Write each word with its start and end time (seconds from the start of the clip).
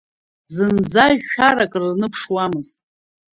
Зынӡа 0.53 1.05
шәарак 1.29 1.73
рныԥшуамызт. 1.81 2.77